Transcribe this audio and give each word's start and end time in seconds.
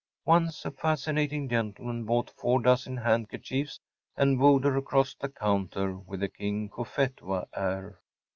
Once 0.25 0.65
a 0.65 0.71
fascinating 0.71 1.47
gentleman 1.47 2.05
bought 2.05 2.31
four 2.31 2.59
dozen 2.59 2.97
handkerchiefs, 2.97 3.79
and 4.17 4.39
wooed 4.39 4.63
her 4.63 4.75
across 4.75 5.13
the 5.13 5.29
counter 5.29 5.95
with 5.95 6.23
a 6.23 6.27
King 6.27 6.69
Cophetua 6.73 7.45
air. 7.55 7.99